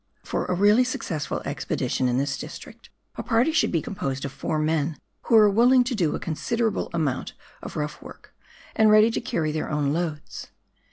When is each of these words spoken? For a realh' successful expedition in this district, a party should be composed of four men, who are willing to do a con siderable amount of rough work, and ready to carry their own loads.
For 0.23 0.45
a 0.45 0.55
realh' 0.55 0.83
successful 0.83 1.43
expedition 1.45 2.07
in 2.07 2.17
this 2.17 2.35
district, 2.35 2.89
a 3.17 3.21
party 3.21 3.51
should 3.51 3.71
be 3.71 3.83
composed 3.83 4.25
of 4.25 4.31
four 4.31 4.57
men, 4.57 4.97
who 5.25 5.35
are 5.35 5.47
willing 5.47 5.83
to 5.83 5.93
do 5.93 6.15
a 6.15 6.19
con 6.19 6.33
siderable 6.33 6.89
amount 6.91 7.33
of 7.61 7.75
rough 7.77 8.01
work, 8.01 8.33
and 8.75 8.89
ready 8.89 9.11
to 9.11 9.21
carry 9.21 9.51
their 9.51 9.69
own 9.69 9.93
loads. 9.93 10.47